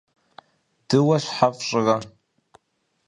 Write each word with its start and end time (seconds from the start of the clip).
Дыуэ 0.87 1.17
щхьэ 1.23 1.49
фщӀырэ? 1.57 1.97